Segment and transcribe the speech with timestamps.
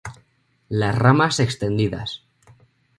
[0.69, 2.23] Las ramas extendidas.